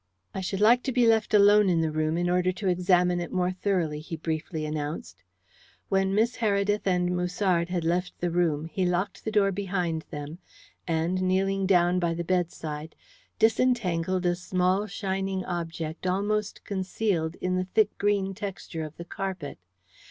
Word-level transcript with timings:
"I 0.33 0.41
should 0.41 0.61
like 0.61 0.81
to 0.85 0.91
be 0.91 1.05
left 1.05 1.31
alone 1.31 1.69
in 1.69 1.81
the 1.81 1.91
room 1.91 2.17
in 2.17 2.27
order 2.27 2.51
to 2.51 2.67
examine 2.67 3.19
it 3.19 3.31
more 3.31 3.51
thoroughly," 3.51 3.99
he 3.99 4.15
briefly 4.15 4.65
announced. 4.65 5.21
When 5.89 6.15
Miss 6.15 6.37
Heredith 6.37 6.87
and 6.87 7.15
Musard 7.15 7.69
had 7.69 7.83
left 7.83 8.17
the 8.19 8.31
room 8.31 8.65
he 8.65 8.83
locked 8.83 9.23
the 9.23 9.31
door 9.31 9.51
behind 9.51 10.03
them, 10.09 10.39
and, 10.87 11.21
kneeling 11.21 11.67
down 11.67 11.99
by 11.99 12.15
the 12.15 12.23
bedside, 12.23 12.95
disentangled 13.37 14.25
a 14.25 14.33
small 14.35 14.87
shining 14.87 15.45
object 15.45 16.07
almost 16.07 16.63
concealed 16.63 17.35
in 17.35 17.55
the 17.55 17.65
thick 17.65 17.95
green 17.99 18.33
texture 18.33 18.81
of 18.83 18.97
the 18.97 19.05
carpet. 19.05 19.59